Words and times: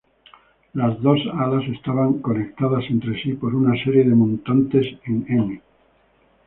Las 0.73 0.99
dos 1.03 1.19
alas 1.37 1.63
estaban 1.69 2.23
conectadas 2.23 2.85
entre 2.89 3.21
sí 3.21 3.33
por 3.33 3.53
una 3.53 3.75
serie 3.83 4.03
de 4.03 4.15
montantes 4.15 4.87
en 5.05 5.27
'N'. 5.29 5.61